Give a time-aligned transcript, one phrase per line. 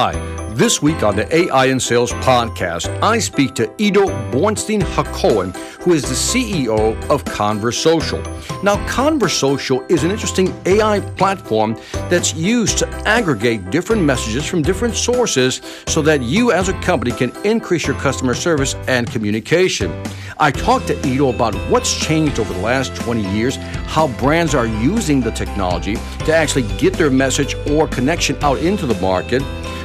[0.00, 0.12] Hi,
[0.54, 5.92] this week on the AI in Sales podcast, I speak to Ido Bornstein Hakohen, who
[5.92, 8.22] is the CEO of Conversocial.
[8.62, 11.76] Now, Conversocial is an interesting AI platform
[12.08, 17.10] that's used to aggregate different messages from different sources so that you as a company
[17.10, 19.90] can increase your customer service and communication.
[20.38, 23.56] I talked to Ido about what's changed over the last 20 years,
[23.86, 28.86] how brands are using the technology to actually get their message or connection out into
[28.86, 29.42] the market.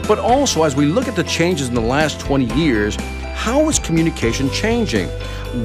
[0.08, 2.98] But also, as we look at the changes in the last 20 years,
[3.34, 5.08] how is communication changing?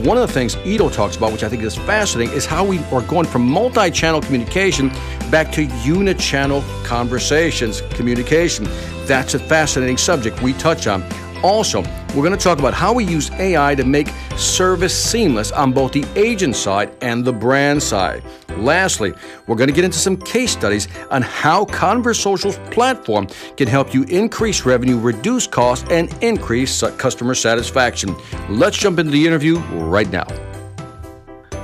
[0.05, 2.79] One of the things Ido talks about, which I think is fascinating, is how we
[2.93, 4.91] are going from multi channel communication
[5.30, 8.66] back to unichannel conversations, communication.
[9.06, 11.02] That's a fascinating subject we touch on.
[11.43, 11.82] Also,
[12.15, 15.93] we're going to talk about how we use AI to make service seamless on both
[15.93, 18.23] the agent side and the brand side.
[18.58, 19.14] Lastly,
[19.46, 24.04] we're going to get into some case studies on how Conversocial's platform can help you
[24.04, 28.15] increase revenue, reduce costs, and increase customer satisfaction.
[28.48, 30.26] Let's jump into the interview right now.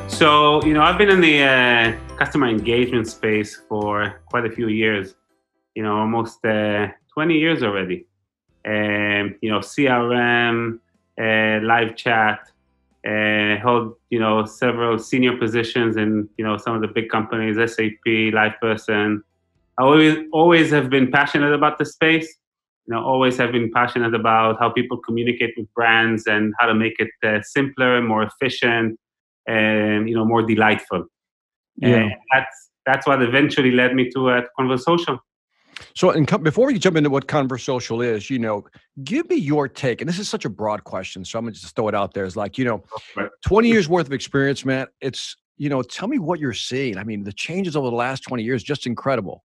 [0.08, 4.68] So, you know, I've been in the uh, customer engagement space for quite a few
[4.68, 5.14] years,
[5.74, 8.06] you know, almost uh, 20 years already
[8.66, 10.78] um, you know, CRM,
[11.20, 12.50] uh, live chat,
[13.06, 17.56] uh, hold, you know, several senior positions in, you know, some of the big companies,
[17.56, 19.18] SAP, LivePerson.
[19.78, 22.28] I always, always have been passionate about the space.
[22.86, 26.74] You know, always have been passionate about how people communicate with brands and how to
[26.74, 28.98] make it uh, simpler, more efficient,
[29.46, 31.06] and you know, more delightful.
[31.76, 31.88] Yeah.
[31.88, 35.18] And that's that's what eventually led me to uh, Conversocial.
[35.94, 38.64] So, and before we jump into what Conversocial is, you know,
[39.02, 40.00] give me your take.
[40.00, 42.24] And this is such a broad question, so I'm gonna just throw it out there.
[42.24, 42.84] It's like, you know,
[43.46, 44.86] 20 years worth of experience, man.
[45.00, 46.98] It's, you know, tell me what you're seeing.
[46.98, 49.44] I mean, the changes over the last 20 years, just incredible.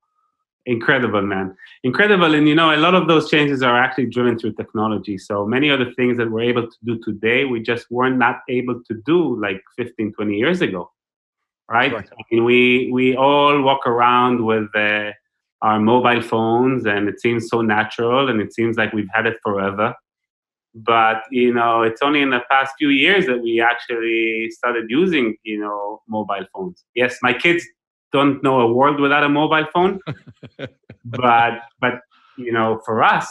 [0.66, 1.56] Incredible, man.
[1.84, 2.36] Incredible.
[2.36, 5.18] And, you know, a lot of those changes are actually driven through technology.
[5.18, 8.42] So many of the things that we're able to do today, we just weren't not
[8.50, 10.92] able to do like 15, 20 years ago.
[11.72, 11.94] Right?
[11.94, 12.10] right.
[12.12, 15.12] I mean, we, we all walk around with, uh,
[15.62, 19.38] our mobile phones and it seems so natural and it seems like we've had it
[19.44, 19.94] forever.
[20.76, 25.36] But you know it's only in the past few years that we actually started using
[25.44, 26.84] you know mobile phones.
[26.96, 27.66] Yes my kids
[28.14, 30.00] don't know a world without a mobile phone
[31.06, 31.94] but but
[32.38, 33.28] you know for us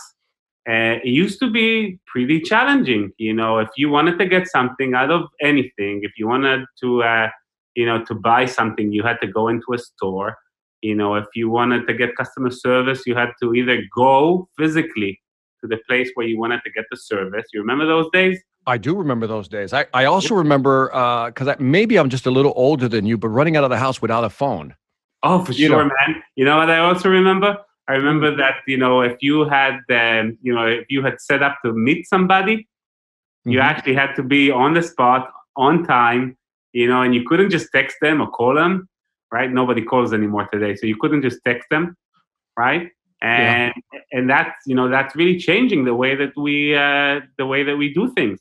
[0.69, 3.13] uh, it used to be pretty challenging.
[3.19, 7.03] You know if you wanted to get something out of anything if you wanted to
[7.05, 7.29] uh,
[7.77, 10.37] you know to buy something you had to go into a store
[10.83, 15.21] you know if you wanted to get customer service you had to either go physically
[15.61, 18.77] to the place where you wanted to get the service you remember those days I
[18.77, 19.73] do remember those days.
[19.73, 23.29] I, I also remember because uh, maybe I'm just a little older than you, but
[23.29, 24.75] running out of the house without a phone.
[25.23, 25.91] Oh, for you sure, know.
[26.07, 26.23] man.
[26.37, 27.57] You know what I also remember?
[27.89, 31.43] I remember that you know if you had um, you know if you had set
[31.43, 33.53] up to meet somebody, mm-hmm.
[33.53, 36.37] you actually had to be on the spot on time.
[36.75, 38.87] You know, and you couldn't just text them or call them
[39.33, 39.51] right?
[39.51, 41.97] Nobody calls anymore today, so you couldn't just text them,
[42.57, 42.91] right?
[43.21, 44.01] And yeah.
[44.13, 47.77] and that's you know that's really changing the way that we uh, the way that
[47.77, 48.39] we do things.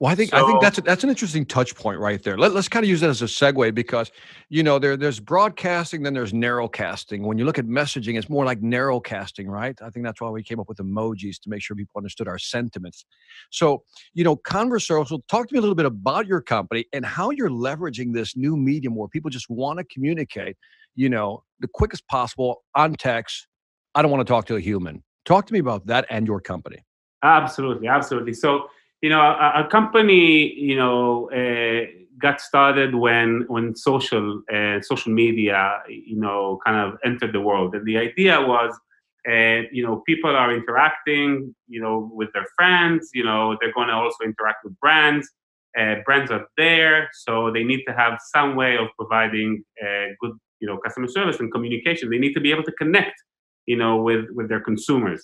[0.00, 2.36] Well, I think so, I think that's that's an interesting touch point right there.
[2.36, 4.10] Let, us kind of use that as a segue because
[4.48, 7.22] you know there there's broadcasting, then there's narrowcasting.
[7.22, 9.78] When you look at messaging, it's more like narrowcasting, right?
[9.80, 12.38] I think that's why we came up with emojis to make sure people understood our
[12.38, 13.06] sentiments.
[13.50, 13.84] So
[14.14, 17.48] you know, Conversocial, talk to me a little bit about your company and how you're
[17.48, 20.56] leveraging this new medium where people just want to communicate,
[20.96, 23.46] you know, the quickest possible on text.
[23.94, 25.04] I don't want to talk to a human.
[25.24, 26.84] Talk to me about that and your company.
[27.22, 28.34] Absolutely, absolutely.
[28.34, 28.66] So
[29.04, 31.82] you know, a, a company, you know, uh,
[32.26, 34.26] got started when when social
[34.56, 38.72] uh, social media, you know, kind of entered the world, and the idea was,
[39.30, 43.10] uh, you know, people are interacting, you know, with their friends.
[43.18, 45.26] You know, they're going to also interact with brands.
[45.80, 49.50] Uh, brands are there, so they need to have some way of providing
[49.84, 52.04] uh, good, you know, customer service and communication.
[52.10, 53.16] They need to be able to connect,
[53.66, 55.20] you know, with with their consumers,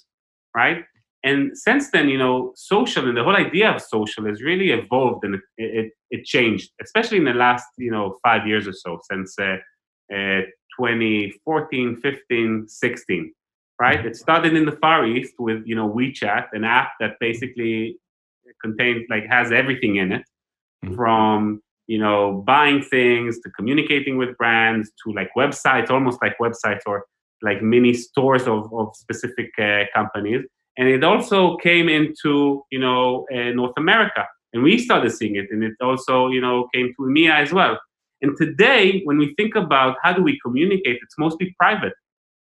[0.57, 0.79] right?
[1.23, 5.25] And since then, you know, social and the whole idea of social has really evolved
[5.25, 8.99] and it, it, it changed, especially in the last, you know, five years or so
[9.11, 9.57] since uh,
[10.13, 10.41] uh,
[10.79, 13.35] 2014, 15, 16,
[13.79, 14.07] right?
[14.07, 17.99] It started in the Far East with, you know, WeChat, an app that basically
[18.63, 20.25] contains, like, has everything in it
[20.85, 20.95] mm-hmm.
[20.95, 26.81] from, you know, buying things to communicating with brands to like websites, almost like websites
[26.87, 27.05] or
[27.43, 30.45] like mini stores of, of specific uh, companies
[30.81, 35.47] and it also came into you know uh, North America, and we started seeing it,
[35.53, 37.79] and it also you know came to EMEA as well.
[38.23, 41.93] And today, when we think about how do we communicate, it's mostly private.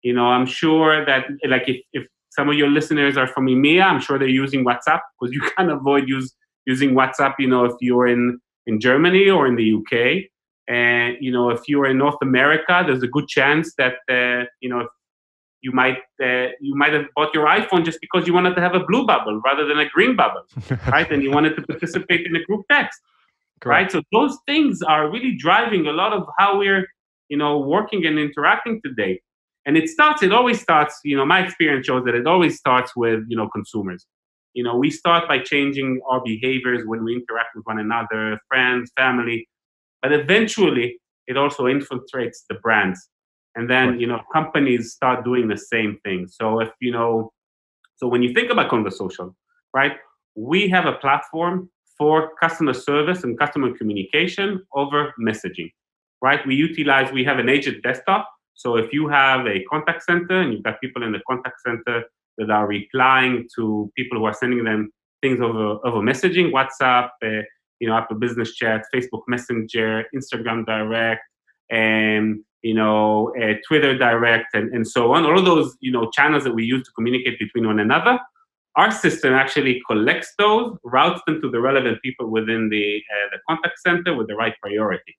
[0.04, 3.84] You know, I'm sure that like if, if some of your listeners are from EMEA.
[3.84, 6.34] I'm sure they're using WhatsApp because you can't avoid use
[6.66, 7.34] using WhatsApp.
[7.40, 10.30] You know, if you're in in Germany or in the UK,
[10.68, 14.70] and you know, if you're in North America, there's a good chance that uh, you
[14.70, 14.88] know
[15.62, 18.76] you might uh, you might have bought your iPhone just because you wanted to have
[18.76, 20.44] a blue bubble rather than a green bubble,
[20.88, 21.10] right?
[21.12, 23.00] And you wanted to participate in a group text,
[23.60, 23.66] Correct.
[23.66, 23.92] right?
[23.92, 26.88] So those things are really driving a lot of how we're
[27.30, 29.22] you know working and interacting today.
[29.66, 30.24] And it starts.
[30.24, 31.00] It always starts.
[31.04, 34.06] You know, my experience shows that it always starts with you know consumers.
[34.54, 38.92] You know, we start by changing our behaviors when we interact with one another, friends,
[38.98, 39.48] family,
[40.02, 40.98] but eventually
[41.28, 43.08] it also infiltrates the brands
[43.56, 46.28] and then you know companies start doing the same thing.
[46.28, 47.32] So if you know
[47.98, 49.34] so when you think about Conversocial
[49.74, 49.94] right
[50.36, 55.70] we have a platform for customer service and customer communication over messaging
[56.22, 56.46] right?
[56.46, 58.30] We utilize we have an agent desktop.
[58.54, 62.04] So if you have a contact center and you've got people in the contact center
[62.38, 67.44] that are replying to people who are sending them things over over messaging whatsapp uh,
[67.80, 71.22] you know apple business chat facebook messenger instagram direct
[71.70, 75.26] and you know, uh, Twitter Direct, and, and so on.
[75.26, 78.20] All of those, you know, channels that we use to communicate between one another.
[78.76, 83.40] Our system actually collects those, routes them to the relevant people within the uh, the
[83.50, 85.18] contact center with the right priority.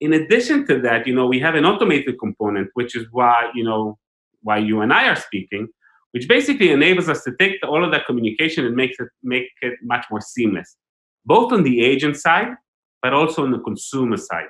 [0.00, 3.64] In addition to that, you know, we have an automated component, which is why you
[3.64, 3.98] know
[4.42, 5.68] why you and I are speaking,
[6.10, 9.48] which basically enables us to take the, all of that communication and makes it make
[9.60, 10.76] it much more seamless,
[11.24, 12.54] both on the agent side,
[13.02, 14.48] but also on the consumer side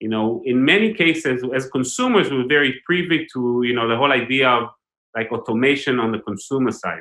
[0.00, 4.12] you know in many cases as consumers we're very privy to you know the whole
[4.12, 4.68] idea of
[5.14, 7.00] like automation on the consumer side.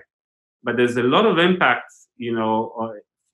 [0.63, 2.71] But there's a lot of impacts you know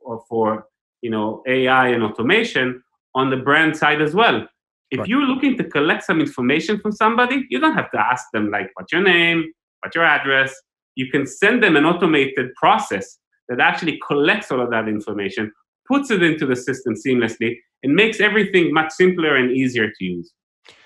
[0.07, 0.65] uh, for
[1.01, 2.83] you know ai and automation
[3.15, 4.47] on the brand side as well.
[4.89, 5.07] If right.
[5.07, 8.69] you're looking to collect some information from somebody you don't have to ask them like
[8.75, 10.53] what's your name what's your address.
[10.95, 13.17] You can send them an automated process
[13.49, 15.51] that actually collects all of that information
[15.91, 20.31] puts it into the system seamlessly and makes everything much simpler and easier to use.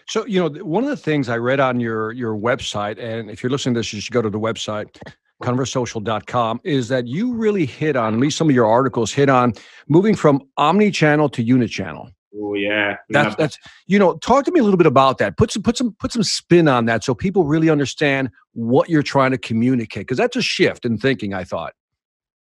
[0.07, 3.41] So, you know, one of the things I read on your your website, and if
[3.41, 4.97] you're listening to this, you should go to the website,
[5.41, 9.53] conversocial.com, is that you really hit on, at least some of your articles hit on
[9.87, 12.11] moving from omni-channel to unichannel.
[12.37, 12.97] Oh yeah.
[13.09, 15.37] That's that's you know, talk to me a little bit about that.
[15.37, 19.03] Put some put some put some spin on that so people really understand what you're
[19.03, 20.01] trying to communicate.
[20.01, 21.73] Because that's a shift in thinking, I thought.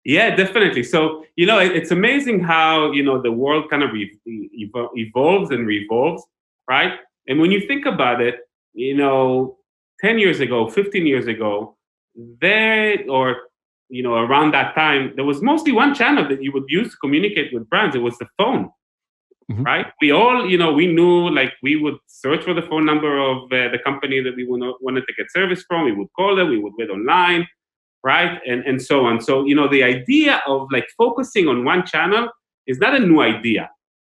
[0.06, 0.84] Yeah, definitely.
[0.84, 3.92] So you know, it's amazing how you know the world kind of
[4.26, 6.24] evolves and revolves,
[6.70, 6.94] right?
[7.28, 8.36] And when you think about it,
[8.74, 9.58] you know,
[10.02, 11.78] ten years ago, fifteen years ago,
[12.16, 13.38] there or
[13.90, 16.98] you know around that time, there was mostly one channel that you would use to
[16.98, 17.96] communicate with brands.
[17.96, 18.70] It was the phone.
[19.52, 19.64] Mm-hmm.
[19.64, 19.88] right?
[20.02, 23.44] We all, you know, we knew like we would search for the phone number of
[23.52, 25.84] uh, the company that we wanted to get service from.
[25.84, 26.48] We would call them.
[26.48, 27.46] We would wait online
[28.04, 28.40] right?
[28.46, 29.22] And, and so on.
[29.22, 32.30] So, you know, the idea of like focusing on one channel
[32.68, 33.70] is not a new idea.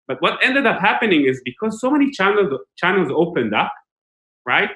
[0.08, 3.72] But what ended up happening is because so many channels channels opened up,
[4.46, 4.72] right?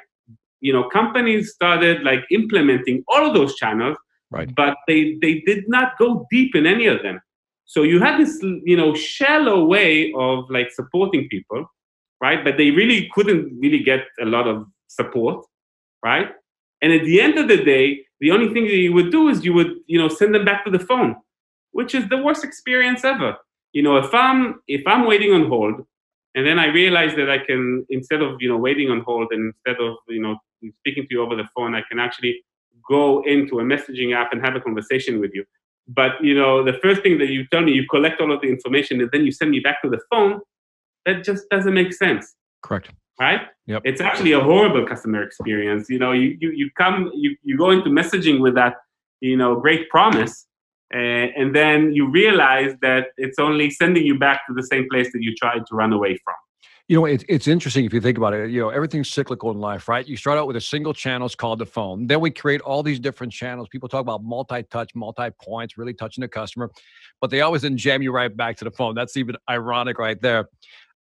[0.62, 3.98] You know, companies started like implementing all of those channels,
[4.32, 4.50] right?
[4.56, 7.20] But they they did not go deep in any of them.
[7.66, 11.66] So you had this, you know, shallow way of like supporting people,
[12.22, 12.44] right?
[12.44, 15.44] But they really couldn't really get a lot of support,
[16.04, 16.30] right?
[16.82, 19.44] And at the end of the day, the only thing that you would do is
[19.44, 21.16] you would, you know, send them back to the phone,
[21.72, 23.36] which is the worst experience ever.
[23.74, 25.86] You know, if I'm if I'm waiting on hold,
[26.34, 29.54] and then I realize that I can instead of you know waiting on hold and
[29.54, 30.38] instead of you know
[30.78, 32.44] speaking to you over the phone, I can actually
[32.88, 35.44] go into a messaging app and have a conversation with you.
[35.88, 38.48] But you know, the first thing that you tell me, you collect all of the
[38.48, 40.40] information and then you send me back to the phone.
[41.06, 42.34] That just doesn't make sense.
[42.64, 43.42] Correct right?
[43.68, 43.82] Yep.
[43.86, 45.90] It's actually a horrible customer experience.
[45.90, 48.76] You know, you you, you come you, you go into messaging with that,
[49.22, 50.46] you know, great promise,
[50.94, 55.12] uh, and then you realize that it's only sending you back to the same place
[55.14, 56.36] that you tried to run away from.
[56.88, 58.52] You know, it, it's interesting if you think about it.
[58.52, 60.08] You know, everything's cyclical in life, right?
[60.08, 62.06] You start out with a single channel, it's called the phone.
[62.06, 63.68] Then we create all these different channels.
[63.70, 66.70] People talk about multi-touch, multi-points, really touching the customer,
[67.22, 68.94] but they always then jam you right back to the phone.
[68.94, 70.48] That's even ironic right there.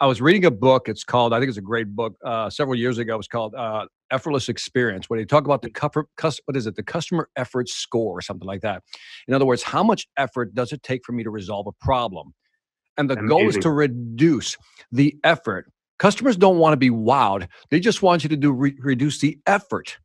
[0.04, 0.90] I was reading a book.
[0.90, 2.18] It's called, I think it's a great book.
[2.26, 5.70] Uh, several years ago, it was called uh, "Effortless Experience," where they talk about the
[5.70, 6.10] customer,
[6.44, 8.84] what is it, the customer effort score or something like that.
[9.30, 12.34] In other words, how much effort does it take for me to resolve a problem?
[12.98, 13.28] And the Amazing.
[13.30, 14.58] goal is to reduce
[14.92, 15.72] the effort.
[16.00, 19.40] Customers don't want to be wowed; they just want you to do re- reduce the
[19.48, 20.00] effort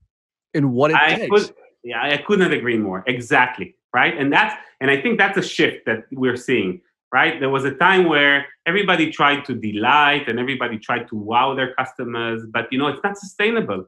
[0.55, 1.47] in what it I takes.
[1.47, 3.03] Could, yeah, I couldn't agree more.
[3.09, 7.41] Exactly right, and that's and I think that's a shift that we're seeing right?
[7.41, 11.75] There was a time where everybody tried to delight and everybody tried to wow their
[11.75, 13.87] customers, but you know, it's not sustainable.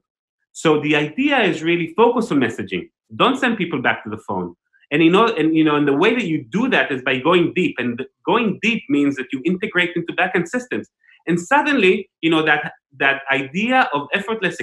[0.52, 2.90] So the idea is really focus on messaging.
[3.14, 4.54] Don't send people back to the phone.
[4.90, 7.18] And you know, and you know, and the way that you do that is by
[7.18, 7.76] going deep.
[7.78, 10.88] And going deep means that you integrate into backend systems.
[11.28, 14.58] And suddenly, you know, that that idea of effortless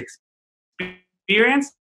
[1.28, 1.72] experience.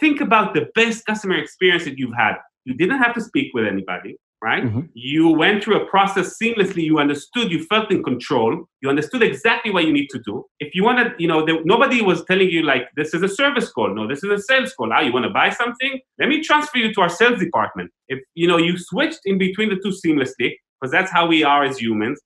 [0.00, 2.36] Think about the best customer experience that you've had.
[2.64, 4.64] You didn't have to speak with anybody right?
[4.64, 4.80] Mm-hmm.
[4.92, 6.82] You went through a process seamlessly.
[6.82, 7.50] You understood.
[7.50, 8.68] You felt in control.
[8.82, 10.44] You understood exactly what you need to do.
[10.60, 13.94] If you wanted, you know, nobody was telling you like this is a service call.
[13.94, 14.92] No, this is a sales call.
[14.92, 15.98] Ah, you want to buy something?
[16.18, 17.90] Let me transfer you to our sales department.
[18.08, 21.64] If you know you switched in between the two seamlessly, because that's how we are
[21.64, 22.20] as humans.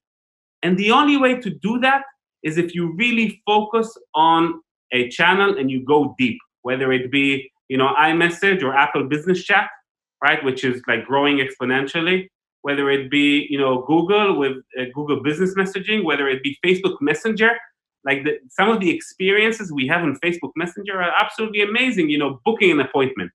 [0.64, 2.02] And the only way to do that
[2.42, 4.60] is if you really focus on
[4.92, 9.44] a channel and you go deep, whether it be you know iMessage or Apple Business
[9.44, 9.68] Chat
[10.22, 10.42] right?
[10.44, 12.28] Which is like growing exponentially.
[12.62, 16.96] Whether it be you know Google with uh, Google Business Messaging, whether it be Facebook
[17.00, 17.52] Messenger,
[18.04, 22.10] like the, some of the experiences we have in Facebook Messenger are absolutely amazing.
[22.10, 23.30] You know, booking an appointment,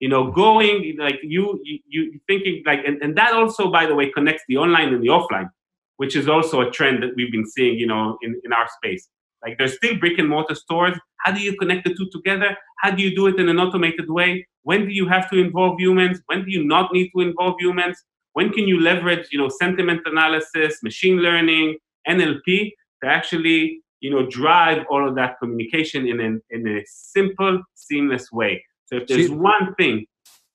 [0.00, 3.94] you know, going like you you, you thinking like, and, and that also by the
[3.94, 5.50] way connects the online and the offline,
[5.96, 9.08] which is also a trend that we've been seeing, you know, in, in our space.
[9.44, 10.98] Like there's still brick and mortar stores.
[11.18, 12.56] How do you connect the two together?
[12.78, 14.46] How do you do it in an automated way?
[14.62, 16.20] When do you have to involve humans?
[16.26, 18.02] When do you not need to involve humans?
[18.32, 21.78] When can you leverage, you know, sentiment analysis, machine learning,
[22.08, 27.62] NLP to actually, you know, drive all of that communication in, an, in a simple,
[27.74, 28.64] seamless way?
[28.86, 30.06] So if there's one thing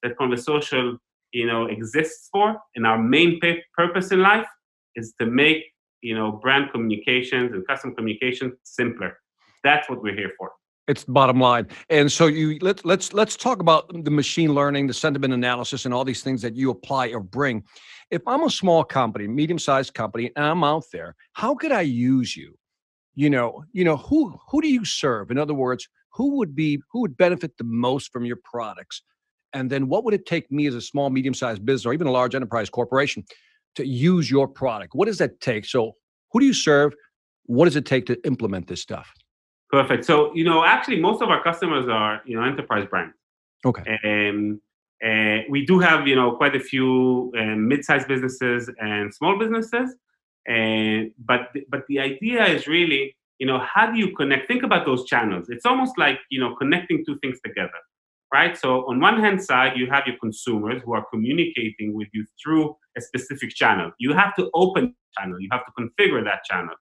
[0.01, 0.97] that Conversocial,
[1.31, 3.39] you know, exists for, and our main
[3.75, 4.47] purpose in life
[4.95, 5.63] is to make
[6.03, 9.17] you know brand communications and custom communication simpler.
[9.63, 10.51] That's what we're here for.
[10.87, 11.67] It's the bottom line.
[11.89, 15.93] And so you let's let's let's talk about the machine learning the sentiment analysis and
[15.93, 17.63] all these things that you apply or bring.
[18.11, 22.35] If i'm a small company medium-sized company and i'm out there how could i use
[22.35, 22.57] you?
[23.15, 25.31] You know you know who who do you serve?
[25.31, 29.03] In other words who would be who would benefit the most from your products?
[29.53, 32.11] And then what would it take me as a small medium-sized business or even a
[32.11, 33.23] large enterprise corporation
[33.75, 34.93] to use your product?
[34.93, 35.65] What does that take?
[35.65, 35.93] So,
[36.31, 36.93] who do you serve?
[37.45, 39.11] What does it take to implement this stuff?
[39.69, 40.05] Perfect.
[40.05, 43.15] So, you know, actually, most of our customers are, you know, enterprise brands.
[43.65, 43.97] Okay.
[44.03, 44.59] And
[45.03, 49.95] uh, we do have, you know, quite a few uh, mid-sized businesses and small businesses.
[50.45, 54.47] And but but the idea is really, you know, how do you connect?
[54.47, 55.47] Think about those channels.
[55.49, 57.79] It's almost like you know connecting two things together
[58.33, 58.57] right?
[58.57, 62.75] So on one hand side, you have your consumers who are communicating with you through
[62.97, 63.91] a specific channel.
[63.99, 65.39] You have to open channel.
[65.39, 66.73] You have to configure that channel,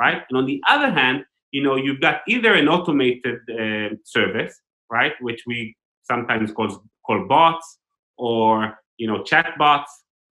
[0.00, 0.22] right?
[0.28, 4.58] And on the other hand, you know, you've got either an automated uh, service,
[4.90, 7.78] right, which we sometimes call call bots
[8.16, 9.92] or you know chat bots,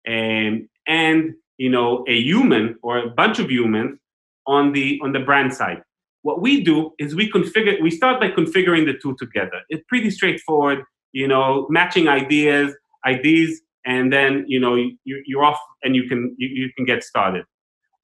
[0.06, 3.98] and and you know a human or a bunch of humans
[4.46, 5.82] on the on the brand side.
[6.26, 9.60] What we do is we configure, we start by configuring the two together.
[9.68, 12.74] It's pretty straightforward, you know, matching ideas,
[13.06, 17.04] IDs, and then, you know, you, you're off and you can, you, you can get
[17.04, 17.44] started.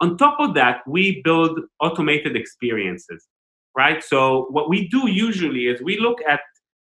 [0.01, 3.27] On top of that, we build automated experiences,
[3.77, 4.05] right?
[4.05, 6.43] So what we do usually is we look at,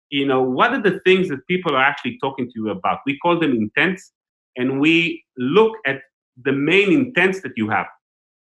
[0.10, 3.02] you know, what are the things that people are actually talking to you about?
[3.06, 4.12] We call them intents,
[4.56, 6.02] and we look at
[6.44, 7.86] the main intents that you have.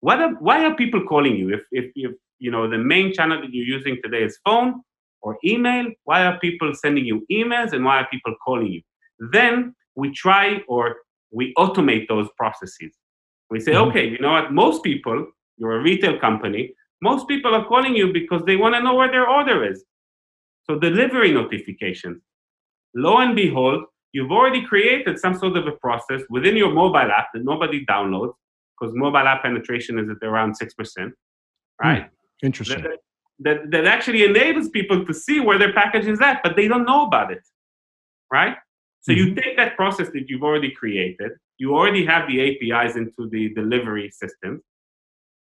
[0.01, 1.55] What are, why are people calling you?
[1.55, 2.11] If, if, if
[2.45, 4.69] you know the main channel that you're using today is phone
[5.21, 5.85] or email.
[6.03, 8.81] Why are people sending you emails and why are people calling you?
[9.37, 10.83] Then we try or
[11.31, 12.91] we automate those processes.
[13.49, 13.89] We say mm-hmm.
[13.89, 14.51] okay you know what?
[14.51, 15.17] Most people
[15.57, 19.11] you're a retail company most people are calling you because they want to know where
[19.11, 19.83] their order is.
[20.65, 22.21] So delivery notifications.
[22.95, 23.83] Lo and behold
[24.13, 28.33] you've already created some sort of a process within your mobile app that nobody downloads
[28.73, 31.11] because mobile app penetration is at around 6%
[31.83, 32.03] right?
[32.03, 32.09] mm.
[32.43, 32.83] Interesting.
[32.83, 32.99] That,
[33.39, 36.85] that, that actually enables people to see where their package is at, but they don't
[36.85, 37.41] know about it.
[38.31, 38.55] Right?
[39.01, 39.27] So mm-hmm.
[39.29, 43.53] you take that process that you've already created, you already have the APIs into the
[43.53, 44.61] delivery system,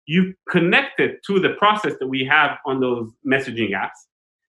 [0.06, 4.00] you connect it to the process that we have on those messaging apps,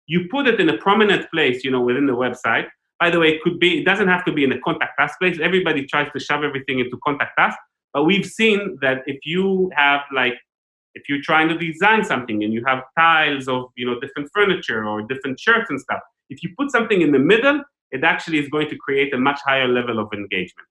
[0.07, 2.67] you put it in a prominent place, you know, within the website.
[3.00, 5.13] By the way, it could be, it doesn't have to be in a contact us
[5.19, 5.39] place.
[5.41, 7.53] Everybody tries to shove everything into contact us.
[7.93, 10.33] But we've seen that if you have like
[10.96, 14.86] if you're trying to design something and you have tiles of you know different furniture
[14.86, 18.50] or different shirts and stuff if you put something in the middle it actually is
[18.50, 20.68] going to create a much higher level of engagement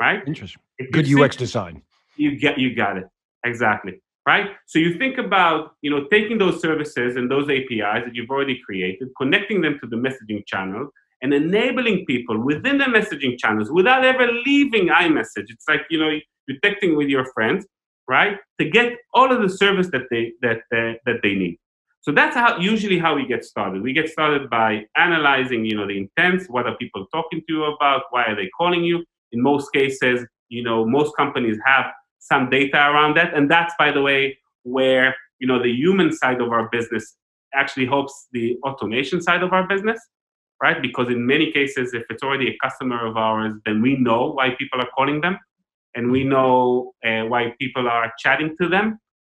[0.00, 0.22] right?
[0.26, 0.62] Interesting.
[0.90, 1.82] Good ux design.
[2.16, 3.06] You get you got it.
[3.44, 4.50] Exactly right?
[4.66, 8.60] So you think about you know taking those services and those apis that you've already
[8.64, 10.90] created connecting them to the messaging channel
[11.22, 15.46] and enabling people within the messaging channels without ever leaving imessage.
[15.50, 16.10] It's like you know
[16.46, 17.66] you're texting with your friends
[18.08, 18.36] right?
[18.60, 21.58] To get all of the service that they that uh, that they need.
[22.00, 23.80] So that's how usually how we get started.
[23.80, 26.46] We get started by analyzing, you know, the intents.
[26.48, 28.02] What are people talking to you about?
[28.10, 29.04] Why are they calling you?
[29.30, 31.86] In most cases, you know, most companies have
[32.18, 36.40] some data around that, and that's, by the way, where you know the human side
[36.40, 37.16] of our business
[37.54, 40.00] actually helps the automation side of our business,
[40.62, 40.80] right?
[40.80, 44.50] Because in many cases, if it's already a customer of ours, then we know why
[44.58, 45.38] people are calling them,
[45.94, 48.98] and we know uh, why people are chatting to them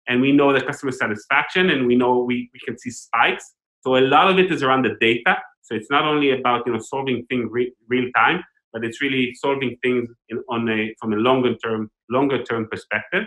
[0.09, 3.55] and we know the customer satisfaction and we know we, we can see spikes.
[3.83, 5.39] So a lot of it is around the data.
[5.63, 8.43] So it's not only about you know solving things re- real time
[8.73, 13.25] but it's really solving things in, on a from a longer term longer term perspective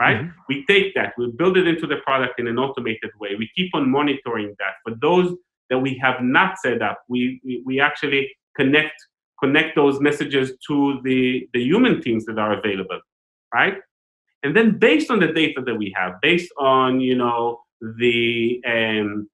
[0.00, 0.18] right?
[0.18, 0.38] Mm-hmm.
[0.48, 3.30] we take that we build it into the product in an automated way.
[3.38, 4.74] We keep on monitoring that.
[4.84, 5.34] For those
[5.70, 8.94] that we have not set up we we, we actually connect
[9.42, 13.00] connect those messages to the the human teams that are available
[13.54, 13.78] right
[14.42, 19.28] and then based on the data that we have, based on you know the um,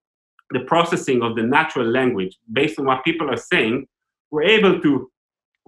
[0.51, 3.87] the processing of the natural language, based on what people are saying,
[4.31, 5.11] we're able to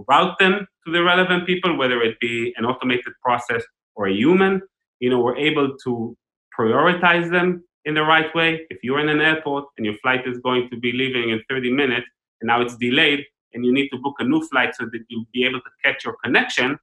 [0.09, 3.62] route them to the relevant people, whether it be an automated process
[3.94, 4.61] or a human.
[5.00, 6.16] You know, we're able to
[6.59, 8.66] prioritize them in the right way.
[8.68, 11.73] If you're in an airport and your flight is going to be leaving in 30
[11.73, 12.06] minutes
[12.42, 15.26] and now it's delayed and you need to book a new flight so that you'll
[15.33, 16.78] be able to catch your connection,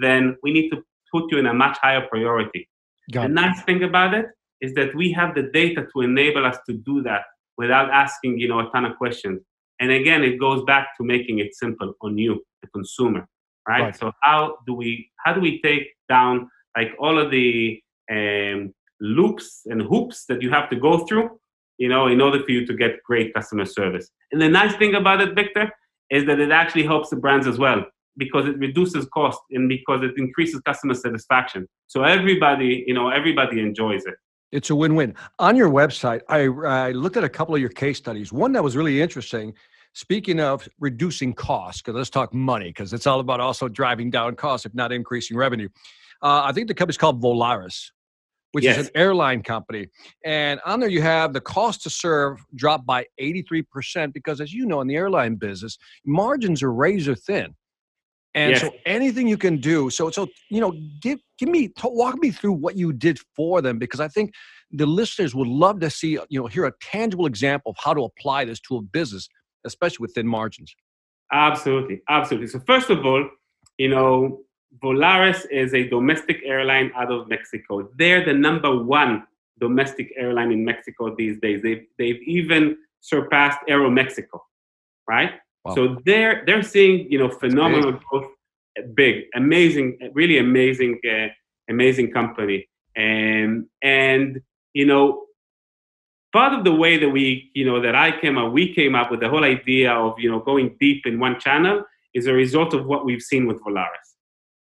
[0.00, 2.68] then we need to put you in a much higher priority.
[3.12, 3.32] Got the it.
[3.32, 4.26] nice thing about it
[4.60, 7.22] is that we have the data to enable us to do that
[7.56, 9.40] without asking, you know, a ton of questions.
[9.80, 13.26] And again, it goes back to making it simple on you, the consumer,
[13.66, 13.82] right?
[13.82, 13.96] right.
[13.96, 19.62] So how do we how do we take down like all of the um, loops
[19.66, 21.40] and hoops that you have to go through,
[21.78, 24.10] you know, in order for you to get great customer service?
[24.32, 25.70] And the nice thing about it, Victor,
[26.10, 27.84] is that it actually helps the brands as well
[28.16, 31.66] because it reduces cost and because it increases customer satisfaction.
[31.86, 34.14] So everybody, you know, everybody enjoys it.
[34.52, 35.14] It's a win-win.
[35.38, 38.32] On your website, I, I looked at a couple of your case studies.
[38.32, 39.54] One that was really interesting.
[39.92, 44.34] Speaking of reducing costs, because let's talk money, because it's all about also driving down
[44.34, 45.68] costs, if not increasing revenue.
[46.22, 47.90] Uh, I think the company's called Volaris,
[48.52, 48.78] which yes.
[48.78, 49.88] is an airline company.
[50.24, 54.66] And on there, you have the cost to serve dropped by 83%, because as you
[54.66, 57.54] know, in the airline business, margins are razor thin.
[58.34, 58.60] And yes.
[58.60, 59.90] so anything you can do.
[59.90, 63.78] So so you know, give give me walk me through what you did for them
[63.78, 64.32] because I think
[64.70, 68.04] the listeners would love to see you know hear a tangible example of how to
[68.04, 69.28] apply this to a business,
[69.66, 70.72] especially with thin margins.
[71.32, 72.46] Absolutely, absolutely.
[72.46, 73.28] So first of all,
[73.78, 74.42] you know,
[74.78, 77.88] Volaris is a domestic airline out of Mexico.
[77.96, 79.24] They're the number one
[79.58, 81.62] domestic airline in Mexico these days.
[81.62, 84.40] They've they've even surpassed Aeromexico,
[85.08, 85.32] right?
[85.64, 85.74] Wow.
[85.74, 88.02] So they're they're seeing you know phenomenal big.
[88.02, 88.30] growth,
[88.94, 91.28] big, amazing, really amazing, uh,
[91.68, 94.40] amazing company, and and
[94.72, 95.24] you know
[96.32, 99.10] part of the way that we you know that I came up, we came up
[99.10, 101.82] with the whole idea of you know going deep in one channel
[102.14, 104.09] is a result of what we've seen with Volaris.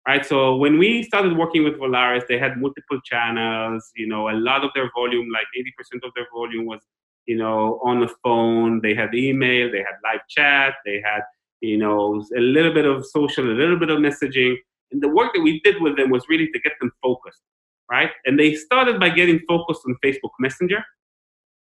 [0.08, 3.90] Right, so when we started working with Volaris, they had multiple channels.
[3.94, 6.80] You know, a lot of their volume, like 80% of their volume, was
[7.28, 8.80] you know, on the phone.
[8.80, 11.20] They had email, they had live chat, they had,
[11.60, 14.56] you know, a little bit of social, a little bit of messaging.
[14.90, 17.42] And the work that we did with them was really to get them focused,
[17.90, 18.10] right?
[18.24, 20.82] And they started by getting focused on Facebook Messenger,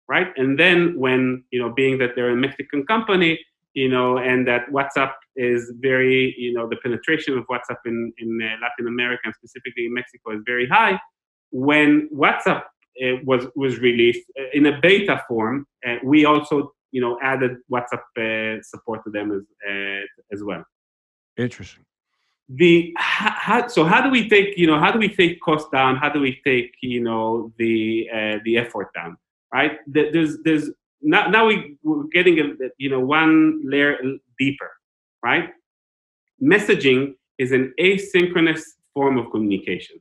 [0.09, 0.33] right?
[0.37, 3.39] And then when, you know, being that they're a Mexican company,
[3.75, 8.41] you know, and that WhatsApp is very, you know, the penetration of WhatsApp in, in
[8.43, 10.99] uh, Latin America and specifically in Mexico is very high.
[11.51, 12.63] When WhatsApp
[13.25, 15.67] was was released uh, in a beta form.
[15.87, 20.65] Uh, we also you know added WhatsApp uh, support to them as uh, as well.
[21.37, 21.85] Interesting.
[22.49, 25.97] The how, so how do we take you know how do we take cost down?
[25.97, 29.17] How do we take you know the uh, the effort down?
[29.53, 29.79] Right?
[29.87, 32.45] There's there's now now we, we're getting a,
[32.79, 33.99] you know one layer
[34.39, 34.71] deeper.
[35.25, 35.51] Right?
[36.43, 38.63] Messaging is an asynchronous
[38.95, 39.97] form of communication.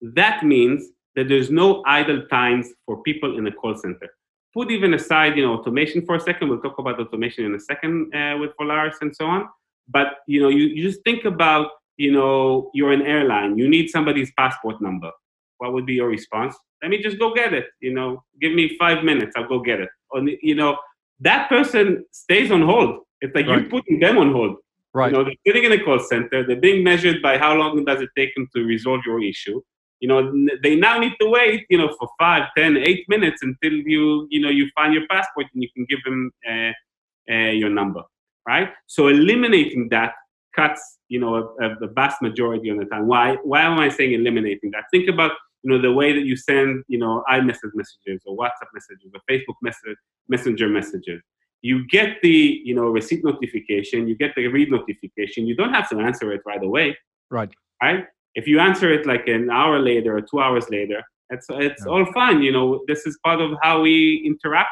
[0.00, 4.08] That means that there's no idle times for people in a call center.
[4.54, 6.48] Put even aside, you know, automation for a second.
[6.48, 9.48] We'll talk about automation in a second uh, with Volaris and so on.
[9.88, 13.58] But you know, you, you just think about, you know, you're an airline.
[13.58, 15.10] You need somebody's passport number.
[15.58, 16.54] What would be your response?
[16.82, 17.66] Let me just go get it.
[17.80, 19.32] You know, give me five minutes.
[19.36, 19.88] I'll go get it.
[20.10, 20.78] Or, you know,
[21.20, 23.00] that person stays on hold.
[23.20, 23.60] It's like right.
[23.60, 24.56] you're putting them on hold.
[24.94, 25.12] Right.
[25.12, 26.46] You know, they're sitting in a call center.
[26.46, 29.60] They're being measured by how long does it take them to resolve your issue
[30.00, 33.72] you know they now need to wait you know for five ten eight minutes until
[33.72, 36.72] you you know you find your passport and you can give them uh,
[37.32, 38.02] uh, your number
[38.46, 40.12] right so eliminating that
[40.54, 44.12] cuts you know a, a, vast majority of the time why why am i saying
[44.12, 48.22] eliminating that think about you know the way that you send you know iMessage messages
[48.26, 49.96] or WhatsApp messages or Facebook message,
[50.28, 51.22] Messenger messages.
[51.62, 55.46] You get the you know receipt notification, you get the read notification.
[55.46, 56.96] You don't have to answer it right away.
[57.30, 57.50] Right.
[57.82, 58.04] Right.
[58.34, 61.92] If you answer it like an hour later or two hours later, it's it's yeah.
[61.92, 62.42] all fine.
[62.42, 64.70] You know, this is part of how we interact.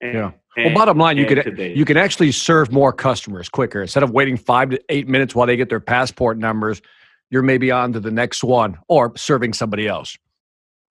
[0.00, 0.30] And, yeah.
[0.56, 4.36] Well, bottom line, you can you can actually serve more customers quicker instead of waiting
[4.36, 6.82] five to eight minutes while they get their passport numbers.
[7.30, 10.16] You're maybe on to the next one or serving somebody else.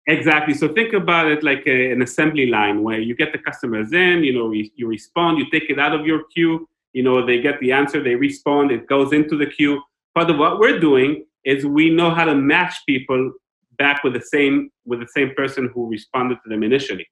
[0.07, 0.53] Exactly.
[0.53, 4.23] So think about it like a, an assembly line where you get the customers in,
[4.23, 7.41] you know, you, you respond, you take it out of your queue, you know, they
[7.41, 9.81] get the answer, they respond, it goes into the queue.
[10.13, 13.33] Part of what we're doing is we know how to match people
[13.77, 17.07] back with the same with the same person who responded to them initially.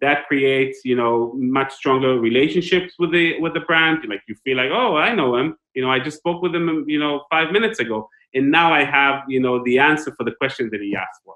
[0.00, 4.04] That creates, you know, much stronger relationships with the with the brand.
[4.08, 5.56] Like you feel like, oh, I know him.
[5.74, 8.84] You know, I just spoke with him, you know, five minutes ago, and now I
[8.84, 11.34] have, you know, the answer for the question that he asked for.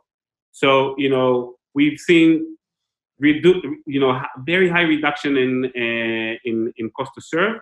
[0.60, 2.56] So, you know, we've seen
[3.22, 4.20] redu- you know,
[4.52, 7.56] very high reduction in uh, in in cost to serve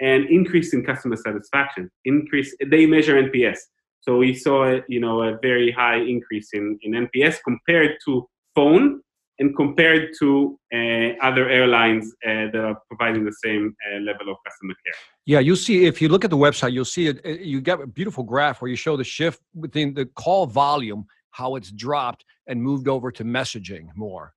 [0.00, 1.90] and increase in customer satisfaction.
[2.04, 2.50] Increase.
[2.72, 3.58] They measure NPS.
[4.00, 9.02] So we saw, you know, a very high increase in, in NPS compared to phone
[9.38, 14.36] and compared to uh, other airlines uh, that are providing the same uh, level of
[14.46, 14.98] customer care.
[15.26, 17.24] Yeah, you'll see if you look at the website, you'll see it.
[17.40, 21.56] You get a beautiful graph where you show the shift within the call volume, how
[21.56, 24.34] it's dropped and moved over to messaging more,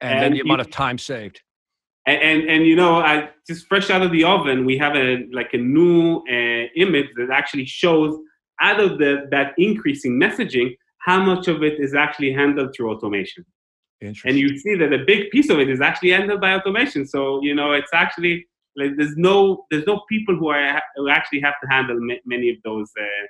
[0.00, 1.40] and, and then the amount of time saved.
[2.06, 5.26] And, and, and you know, I just fresh out of the oven, we have a
[5.32, 8.16] like a new uh, image that actually shows
[8.60, 13.44] out of the, that increasing messaging, how much of it is actually handled through automation.
[14.24, 17.06] And you see that a big piece of it is actually handled by automation.
[17.06, 21.40] So you know, it's actually like there's no there's no people who are who actually
[21.40, 23.26] have to handle many of those uh,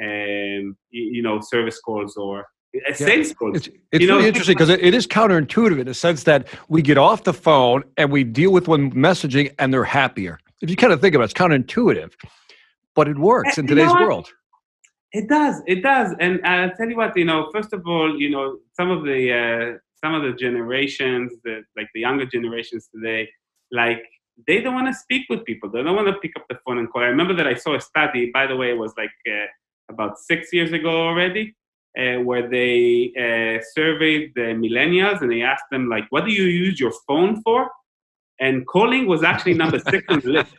[0.00, 2.46] um, you know service calls or
[2.88, 3.56] uh, sales calls.
[3.56, 6.82] It's, it's really know, interesting because it, it is counterintuitive in the sense that we
[6.82, 10.38] get off the phone and we deal with one messaging and they're happier.
[10.62, 12.12] If you kind of think about it, it's counterintuitive,
[12.94, 14.28] but it works in today's world.
[15.12, 15.60] It does.
[15.66, 16.14] It does.
[16.20, 17.16] And I'll tell you what.
[17.16, 21.32] You know, first of all, you know, some of the uh, some of the generations
[21.44, 23.28] the, like the younger generations today,
[23.72, 24.02] like
[24.46, 25.70] they don't want to speak with people.
[25.70, 27.02] They don't want to pick up the phone and call.
[27.02, 28.30] I remember that I saw a study.
[28.32, 29.46] By the way, it was like uh,
[29.90, 31.54] about six years ago already,
[31.98, 36.44] uh, where they uh, surveyed the millennials and they asked them like, "What do you
[36.44, 37.68] use your phone for?"
[38.40, 40.54] and calling was actually number six on the list.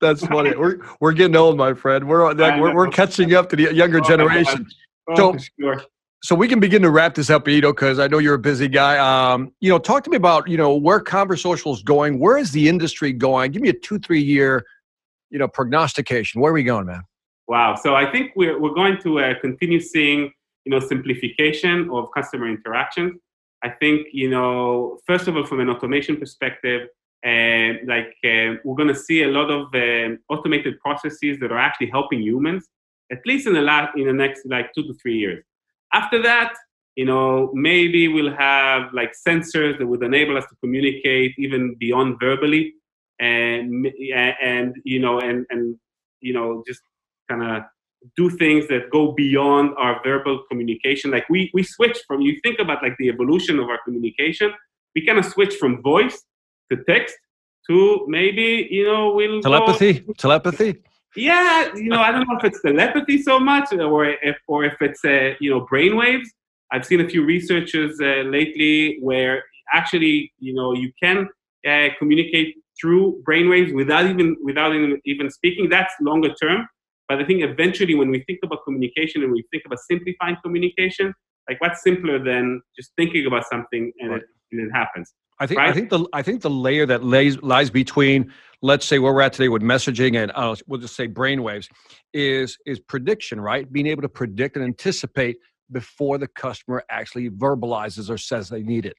[0.00, 0.54] That's funny.
[0.56, 2.08] We're we're getting old, my friend.
[2.08, 4.66] We're like, we're, we're catching up to the younger oh, generation.
[5.08, 5.82] Oh, so, sure.
[6.22, 8.68] so we can begin to wrap this up, Ido, because I know you're a busy
[8.68, 8.98] guy.
[8.98, 12.18] Um, you know, talk to me about you know where Conversocial is going.
[12.18, 13.50] Where is the industry going?
[13.50, 14.64] Give me a two, three year,
[15.30, 16.40] you know, prognostication.
[16.40, 17.02] Where are we going, man?
[17.46, 17.76] Wow.
[17.76, 20.32] So I think we're we're going to uh, continue seeing
[20.64, 23.20] you know simplification of customer interactions
[23.64, 26.88] I think, you know, first of all, from an automation perspective,
[27.26, 31.58] uh, like uh, we're going to see a lot of uh, automated processes that are
[31.58, 32.68] actually helping humans,
[33.10, 35.42] at least in the last, in the next like two to three years.
[35.94, 36.52] After that,
[36.94, 42.20] you know, maybe we'll have like sensors that would enable us to communicate even beyond
[42.20, 42.74] verbally,
[43.18, 43.88] and
[44.42, 45.76] and you know, and and
[46.20, 46.82] you know, just
[47.28, 47.62] kind of
[48.16, 51.10] do things that go beyond our verbal communication.
[51.10, 54.52] Like we we switch from you think about like the evolution of our communication.
[54.94, 56.22] We kind of switch from voice
[56.70, 57.14] to text
[57.68, 60.82] to maybe you know we'll telepathy go, telepathy.
[61.16, 64.76] Yeah, you know I don't know if it's telepathy so much or if or if
[64.80, 66.26] it's uh, you know brainwaves.
[66.72, 71.28] I've seen a few researchers uh, lately where actually you know you can
[71.68, 75.68] uh, communicate through brainwaves without even without even, even speaking.
[75.68, 76.66] That's longer term
[77.08, 81.12] but I think eventually, when we think about communication and we think about simplifying communication,
[81.48, 84.22] like what's simpler than just thinking about something and, right.
[84.22, 85.12] it, and it happens.
[85.38, 85.68] I think right?
[85.68, 89.20] I think the I think the layer that lays lies between let's say where we're
[89.20, 91.68] at today with messaging and uh, we'll just say brainwaves
[92.12, 93.70] is is prediction, right?
[93.70, 95.36] Being able to predict and anticipate
[95.72, 98.96] before the customer actually verbalizes or says they need it.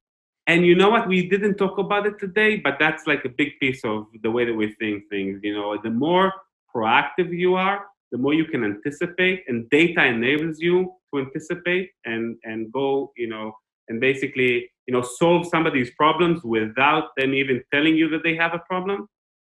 [0.48, 1.08] And you know what?
[1.08, 4.46] We didn't talk about it today, but that's like a big piece of the way
[4.46, 5.40] that we think things.
[5.42, 6.34] You know, the more
[6.76, 10.76] proactive you are, the more you can anticipate and data enables you
[11.10, 13.52] to anticipate and and go you know
[13.90, 14.52] and basically
[14.88, 19.08] you know solve somebody's problems without them even telling you that they have a problem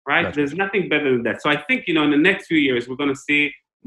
[0.08, 0.24] right?
[0.24, 1.42] That's there's nothing better than that.
[1.44, 3.44] So i think you know in the next few years we're going to see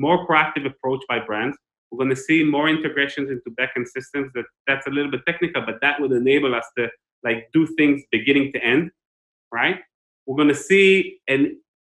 [0.06, 1.56] more proactive approach by brands.
[1.90, 5.62] We're going to see more integrations into backend systems that that's a little bit technical
[5.68, 6.88] but that would enable us to
[7.26, 8.90] like do things beginning to end
[9.52, 9.78] right?
[10.24, 11.42] We're going to see an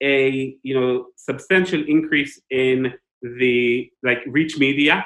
[0.01, 5.05] a you know substantial increase in the like rich media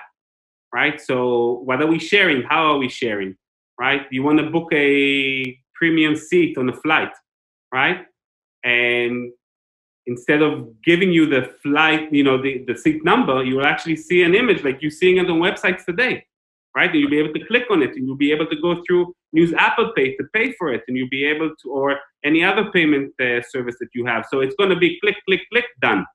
[0.74, 1.00] right?
[1.02, 2.44] So what are we sharing?
[2.44, 3.36] How are we sharing,
[3.80, 4.04] right?
[4.12, 7.12] You want to book a premium seat on a flight,
[7.74, 8.06] right?
[8.64, 9.32] And
[10.06, 13.98] instead of giving you the flight, you know, the, the seat number, you will actually
[13.98, 16.26] see an image like you're seeing it on websites today,
[16.76, 16.90] right?
[16.90, 19.14] And you'll be able to click on it and you'll be able to go through
[19.32, 22.72] use Apple Pay to pay for it and you'll be able to, or any other
[22.72, 24.26] payment uh, service that you have.
[24.30, 26.06] So it's going to be click, click, click, done,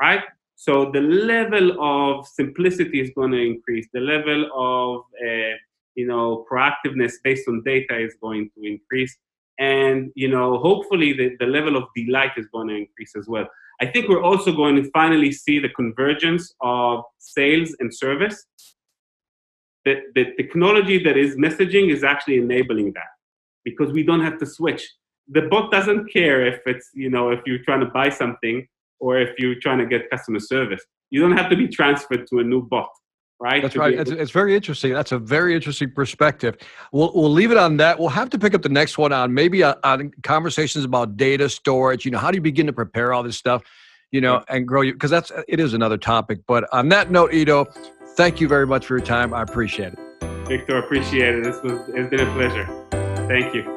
[0.00, 0.22] right?
[0.54, 3.86] So the level of simplicity is going to increase.
[3.92, 5.56] The level of, uh,
[5.94, 9.16] you know, proactiveness based on data is going to increase
[9.58, 13.46] and you know hopefully the, the level of delight is going to increase as well
[13.80, 18.46] i think we're also going to finally see the convergence of sales and service
[19.86, 23.12] the, the technology that is messaging is actually enabling that
[23.64, 24.82] because we don't have to switch
[25.28, 28.66] the bot doesn't care if it's you know if you're trying to buy something
[29.00, 32.40] or if you're trying to get customer service you don't have to be transferred to
[32.40, 32.90] a new bot
[33.38, 33.62] right?
[33.62, 33.98] That's right.
[33.98, 34.94] It's, it's, very interesting.
[34.94, 36.56] That's a very interesting perspective.
[36.92, 37.98] We'll, we'll leave it on that.
[37.98, 41.48] We'll have to pick up the next one on maybe on, on conversations about data
[41.48, 42.04] storage.
[42.04, 43.62] You know, how do you begin to prepare all this stuff,
[44.12, 44.92] you know, and grow you?
[44.92, 46.40] Because that's it is another topic.
[46.46, 47.66] But on that note, Ido,
[48.16, 49.34] thank you very much for your time.
[49.34, 49.98] I appreciate it.
[50.48, 51.44] Victor, appreciate it.
[51.44, 52.66] This was it's been a pleasure.
[53.28, 53.72] Thank you.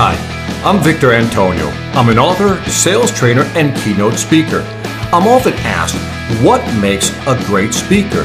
[0.00, 0.14] Hi,
[0.64, 1.66] I'm Victor Antonio.
[1.94, 4.60] I'm an author, sales trainer, and keynote speaker.
[5.12, 5.96] I'm often asked,
[6.44, 8.24] what makes a great speaker?